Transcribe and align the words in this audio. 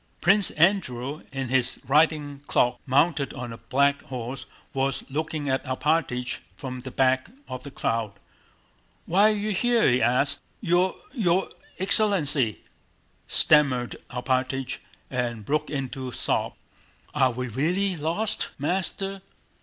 Prince 0.19 0.49
Andrew 0.57 1.21
in 1.31 1.49
his 1.49 1.79
riding 1.87 2.39
cloak, 2.47 2.79
mounted 2.87 3.35
on 3.35 3.53
a 3.53 3.59
black 3.59 4.01
horse, 4.05 4.47
was 4.73 5.03
looking 5.11 5.47
at 5.47 5.63
Alpátych 5.63 6.39
from 6.57 6.79
the 6.79 6.89
back 6.89 7.29
of 7.47 7.61
the 7.61 7.69
crowd. 7.69 8.13
"Why 9.05 9.29
are 9.29 9.35
you 9.35 9.51
here?" 9.51 9.87
he 9.87 10.01
asked. 10.01 10.41
"Your... 10.59 10.95
your 11.11 11.49
excellency," 11.77 12.63
stammered 13.27 13.95
Alpátych 14.09 14.79
and 15.11 15.45
broke 15.45 15.69
into 15.69 16.11
sobs. 16.11 16.55
"Are 17.13 17.29
we 17.29 17.47
really 17.47 17.95
lost? 17.95 18.49
Master!..." 18.57 19.21